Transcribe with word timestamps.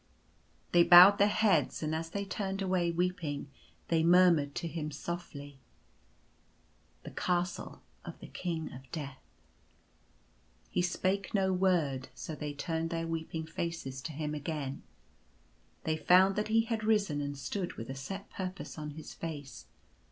"They 0.71 0.81
bowed 0.81 1.19
their 1.19 1.27
heads; 1.27 1.83
and 1.83 1.93
as 1.93 2.09
they 2.09 2.25
turned 2.25 2.59
away 2.63 2.89
weeping 2.89 3.51
they 3.89 4.01
murmured 4.01 4.55
to 4.55 4.67
him 4.67 4.89
softly 4.89 5.59
—"The 7.03 7.11
Castle 7.11 7.83
of 8.03 8.17
the 8.19 8.25
King 8.29 8.73
of 8.73 8.91
Death." 8.91 9.19
He 10.71 10.81
spake 10.81 11.35
no 11.35 11.53
word; 11.53 12.07
so 12.15 12.33
they 12.33 12.51
turned 12.55 12.89
their 12.89 13.05
weeping 13.05 13.45
faces 13.45 14.01
to 14.01 14.11
him 14.11 14.33
again. 14.33 14.81
They 15.83 15.97
found 15.97 16.35
that 16.35 16.47
he 16.47 16.61
had 16.61 16.83
risen 16.83 17.21
and 17.21 17.37
stood 17.37 17.73
with 17.73 17.87
a 17.87 17.93
set 17.93 18.27
purpose 18.31 18.79
on 18.79 18.95
his 18.97 19.13
face. 19.13 19.67